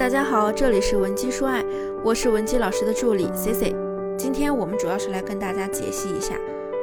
[0.00, 1.62] 大家好，这里是文姬说爱，
[2.02, 3.76] 我是文姬老师的助理 C C。
[4.16, 6.38] 今天我们主要是来跟大家解析一下，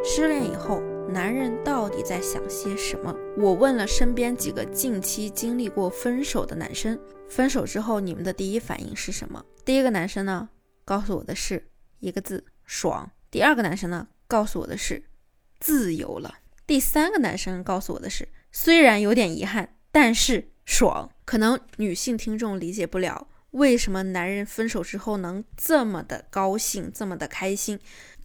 [0.05, 3.12] 失恋以后男人到底在想些什么。
[3.36, 6.96] 我问了身边几个近期经历过分手的男生，
[7.28, 9.44] 分手之后你们的第一反应是什么？
[9.65, 10.49] 第一个男生呢，
[10.86, 13.10] 告诉我的是一个字，爽。
[13.31, 15.04] 第二个男生呢，告诉我的是
[15.60, 16.36] 自由了。
[16.68, 21.09] 第三个男生告诉我的是，虽然有点遗憾，但是爽。
[21.27, 27.77] 可能女性听众理解不了，为什么男人分手之后能这么的高兴，这么的开心，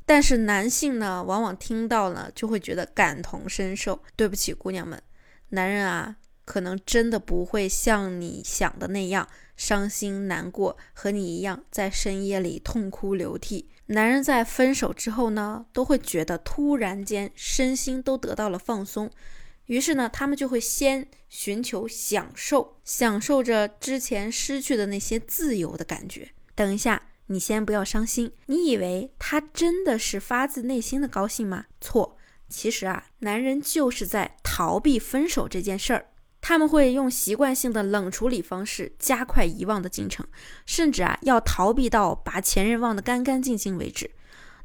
[0.06, 4.00] 但是男性呢，往往听到了就会觉得感同身受。
[4.14, 5.02] 对不起，姑娘们，
[5.48, 9.26] 男人啊，可能真的不会像你想的那样
[9.56, 13.68] 伤心难过，和你一样在深夜里痛哭流涕。
[13.86, 19.10] 男人在分手之后呢，都会觉得突然间身心都得到了放松。
[19.72, 26.28] 于是呢，他们就会先寻求享受，享受着之前失去的那些自由的感觉。
[26.54, 28.30] 等一下，你先不要伤心。
[28.44, 31.64] 你以为他真的是发自内心的高兴吗？
[31.80, 32.18] 错，
[32.50, 36.10] 其实啊，男人就是在逃避分手这件事儿。
[36.42, 40.26] 他们会用习惯性的冷处理方式加快遗忘的进程，
[40.66, 44.10] 甚至啊，要逃避到把前任忘得干干净净为止。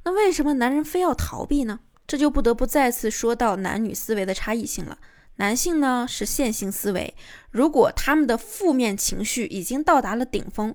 [0.04, 1.80] 那为什么男人非要逃避呢？
[2.08, 4.98] 这就不得不再次说到男女思维的差异性了。
[5.36, 7.14] 男性呢是线性思维，
[7.52, 10.74] 如果他们的负面情绪已经到达了顶峰，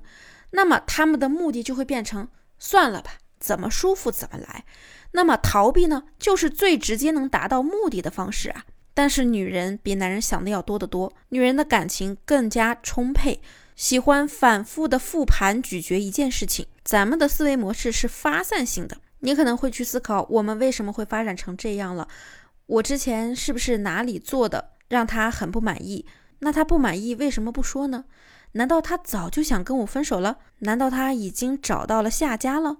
[0.50, 4.64] 那么他们的目的就会变成算了吧，怎么舒服怎么来。
[5.12, 8.64] 那么逃避呢，就是最直接能达到目的的方式啊。
[8.94, 13.40] 但是女人比男人想的要多得多，女人的感情更加充沛，
[13.74, 16.66] 喜欢反复的复盘咀嚼一件事情。
[16.84, 18.98] 咱们的思维模式是发散性的。
[19.24, 22.06] 你可能会去思考，我们为什么会发展成这样了？
[22.66, 26.06] 我之前是不是哪里做的让他很不满意？
[26.40, 28.04] 那他不满意为什么不说呢？
[28.52, 30.38] 难道他早就想跟我分手了？
[30.58, 32.78] 难道他已经找到了下家了？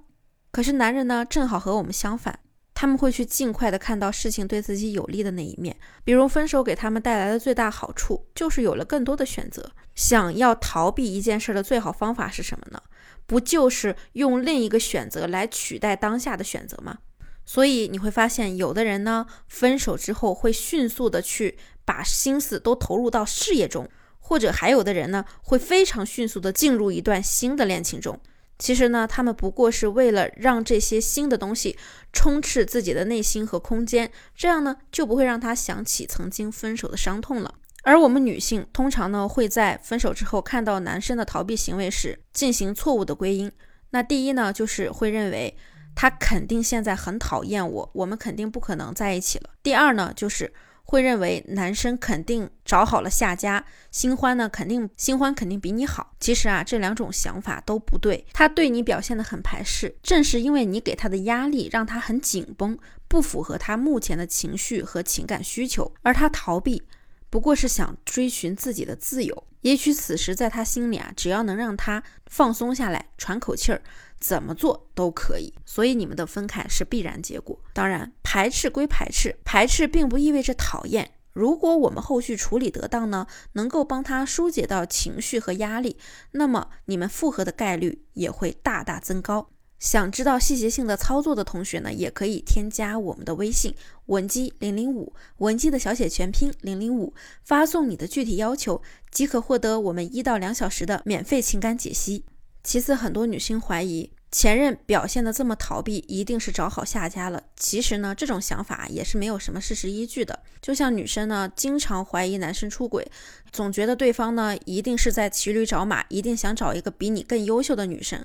[0.50, 2.40] 可是男人呢，正好和我们相反，
[2.74, 5.76] 他们会去尽快的看到事情对自己有利的那一面。
[6.04, 9.70] 比如分手给他们带来的最大好处，就是有了更多的选择。
[9.94, 12.82] 想要逃避一件事的最好方法是什么呢？
[13.26, 16.98] 不就是用另一个选择来取代当下的选择吗？
[17.44, 23.88] 所以你会发现，有的人呢，分手之后会迅速的去把心思都投入到事业中，
[24.20, 28.20] 或者还有的人呢，会非常迅速的进入一段新的恋情中。
[28.58, 31.76] 其实呢，他们不过是为了让这些新的东西
[32.12, 37.56] 充斥自己的内心和空间，这样呢，就不会让他想起曾经分手的伤痛了。
[37.82, 43.50] 而我们女性通常呢，会在分手之后看到男生的逃避行为时进行错误的归因。
[43.90, 45.56] 那第一呢，就是会认为
[45.94, 49.50] 他肯定现在很讨厌我，我们肯定不可能在一起了。
[49.62, 50.52] 第二呢，就是
[50.84, 56.14] 会认为男生肯定找好了下家，新欢呢肯定新欢肯定比你好。
[56.20, 58.24] 其实啊，这两种想法都不对。
[58.32, 62.78] 他对你表现的很排斥，正是因为你给他的压力让他很紧绷，
[63.08, 66.84] 不符合他目前的情绪和情感需求，而他逃避。
[67.32, 73.80] 不过是想追寻自己的自由，也许此时在他心里啊，只要能让他放松下来、喘口气儿，
[74.20, 75.54] 怎么做都可以。
[75.64, 77.58] 所以你们的分开是必然结果。
[77.72, 81.12] 当然，排斥归排斥，排斥并不意味着讨厌。
[81.32, 85.96] 如果我们后续处理得当呢，能够帮他疏解到情绪和压力，
[86.32, 89.48] 那么你们复合的概率也会大大增高。
[89.82, 93.74] 想知道细节性的操作的同学呢，也可以添加我们的微信
[94.06, 97.12] 文姬零零五，文姬的小写全拼零零五，
[97.42, 102.24] 发送你的具体要求，即可获得我们一到两小时的免费情感解析。
[102.62, 107.42] 其次，很多女性怀疑前任表现的这么逃避，一定是找好下家了。
[107.56, 110.44] 其实呢，这种想法也是没有什么事实依据的。
[110.60, 113.10] 就像女生呢，经常怀疑男生出轨，
[113.50, 118.24] 总觉得对方呢一定是在骑驴找马，一定想找一个比你更优秀的女生。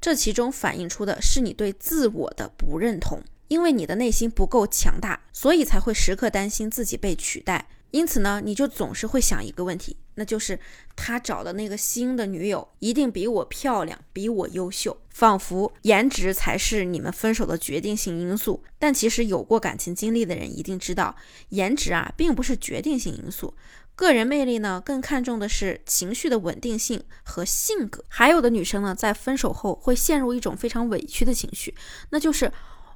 [0.00, 7.68] 这其中反映出的是你对自我的不认同，因为你的内心不够强大，所以才会时刻担心自己被取代。
[7.96, 10.60] 因此呢，你就总是会想一个问题，那就是
[10.94, 18.62] 他找的那个新的女友一定比我漂亮，比我优秀，仿佛颜值才是你们分手的决定性因素。
[18.78, 21.16] 但其实有过感情经历的人一定知道，
[21.48, 23.54] 颜值啊并不是决定性因素。
[23.94, 28.04] 个人魅力呢，更看重的是情绪的稳定性和性格。
[28.08, 31.74] 还有的女生呢，在分手后会陷入一种非常委屈的情绪，
[32.10, 32.52] 那就是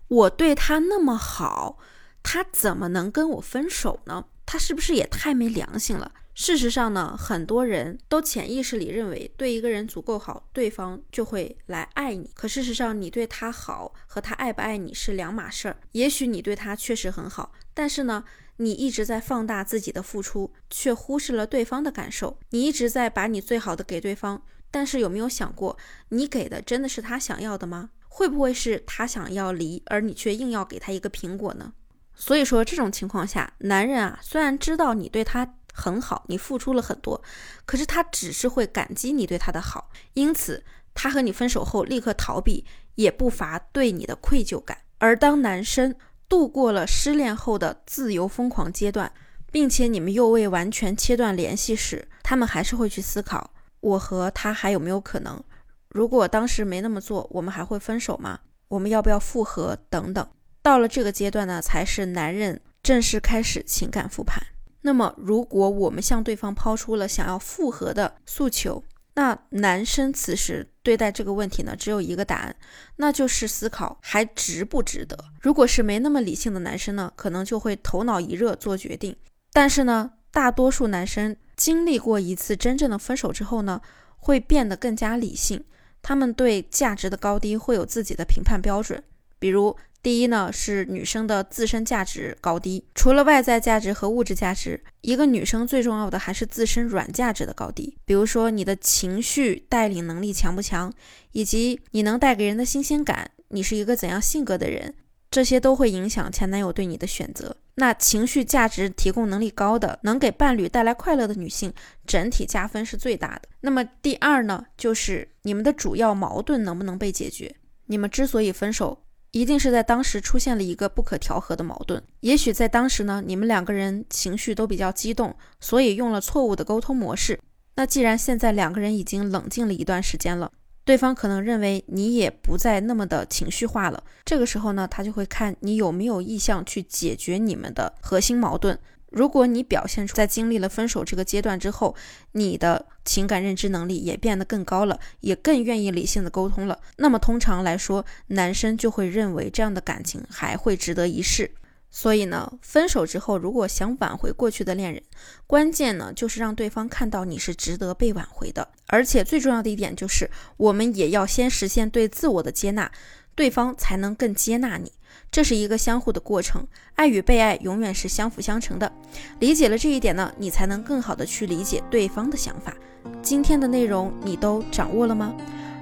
[0.09, 1.79] 我对他那么好，
[2.23, 4.27] 他怎么能跟我分手呢？
[4.53, 6.11] 他是不是也太没良心了？
[6.35, 12.29] 事实上呢，很多人都潜意识里认为，对一个人足够好，对方就会来爱你。
[12.35, 15.77] 可事实上，你对他好和他爱不爱你是两码事儿。
[15.93, 18.25] 也许你对他确实很好，但是呢。
[18.57, 22.39] 你一直在放大自己的付出，却忽视了对方的感受。
[22.51, 25.79] 你一直在把你最好的给对方，但是有没有想过，
[26.11, 27.89] 你给的真的是他想要的吗？
[28.07, 31.73] 会不会是他想要梨，而你却硬要给他一个苹果呢？
[32.21, 37.23] 所以说，这种情况下，男人啊，虽然知道你对他很好，你付出了很多，
[37.65, 40.63] 可是他只是会感激你对他的好，因此
[40.93, 44.77] 他和你分手后立刻逃避，也不乏对你的愧疚感。
[44.99, 45.95] 而当男生
[46.29, 49.11] 度过了失恋后的自由疯狂阶段，
[49.51, 53.51] 并且你们又未完全切断联系时，他们还是会去思考：
[53.81, 55.43] 我和他还有没有可能？
[55.89, 58.41] 如果当时没那么做，我们还会分手吗？
[58.69, 59.79] 我们要不要复合？
[59.89, 60.29] 等等。
[60.63, 64.43] 到了这个阶段呢，才是男人正式开始情感复盘。
[64.83, 68.83] 那么，如果我们向对方抛出了想要复合的诉求，
[69.15, 72.57] 那男生此时对待这个问题呢，只有一个答案，
[72.97, 75.19] 那就是思考还值不值得。
[75.41, 79.15] 如果是没那么理性的男生呢，可能就会头脑一热做决定。
[79.53, 83.83] 但是呢，大多数男生经历过一次真正的分手之后呢，
[84.17, 85.63] 会变得更加理性。
[86.01, 89.03] 他们对价值的高低会有自己的评判标准，
[89.39, 100.93] 比如第一呢是女生的自身价值高低，除了外在价值和物质价值，一个女生最重要的还是自身软价值的高低，比如说你的情绪带领能力强不强，
[101.33, 104.95] 以及你能带给人的新鲜感，你是一个怎样性格的人。
[105.31, 107.57] 这些都会影响前男友对你的选择。
[107.77, 111.73] 那情绪价值提供能力高的，能给伴侣带来快乐的女性，
[112.05, 113.43] 整体加分是最大的。
[113.61, 117.55] 那么第二呢，就是你们的主要矛盾能不能被解决？
[117.87, 122.03] 你们之所以分手，一定是在当时出现了一个不可调和的矛盾。
[122.21, 127.39] 也许在当时呢，你们两个人情绪都比较激动，所以用了错误的沟通模式。
[127.77, 130.51] 那既然现在两个人已经冷静了一段时间了。
[130.83, 138.77] 对方可能认为你也不再那么的情绪化了，这个时候呢，他就会看你有没有意向去解决你们的核心矛盾。
[139.11, 141.95] 如果你表现出在经历了分手这个阶段之后，
[142.33, 151.51] 你的情感认知能力也变得更高了，也更愿意理性的沟通了，那么通常来说，男生就会认为这样的感情还会值得一试。
[151.93, 155.03] 所以呢，分手之后，如果想挽回过去的恋人，
[155.49, 158.69] 关键呢就是让对方看到你是值得被挽回的。
[158.87, 162.93] 而且最重要的一点就是，我们也要先实现对自我的接纳，
[163.35, 164.93] 对方才能更接纳你。
[165.31, 166.67] 这是一个相互的过程，
[166.97, 168.91] 爱与被爱永远是相辅相成的。
[169.39, 172.75] 理解了这一点呢，你才能更好的去理解对方的想法。
[173.23, 175.33] 今天的内容你都掌握了吗？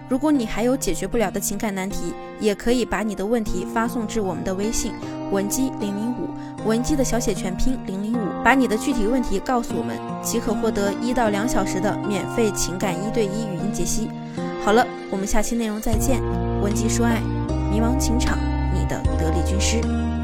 [0.08, 4.92] 如果你还有解决不了的情感难题，也可以把你的问题发送至我们的微信
[5.30, 6.28] 文姬零零五，
[6.66, 14.10] 文姬的小写全拼零零五，把你的具体问题告诉我们，即可获得一到两小时的免费情感一对一语音解析。
[14.62, 16.22] 好了，我们下期内容再见。
[16.62, 17.20] 文姬说爱，
[17.70, 18.38] 迷茫情场，
[18.72, 20.17] 你的得力军师。